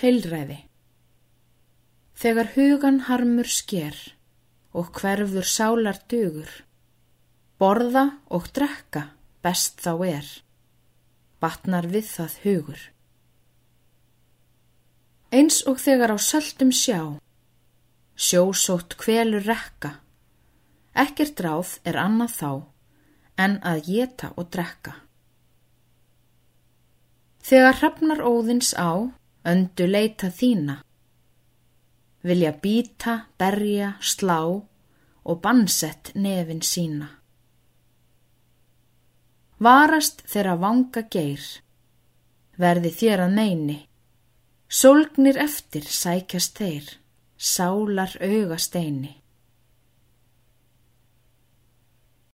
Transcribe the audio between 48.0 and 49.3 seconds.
augasteini.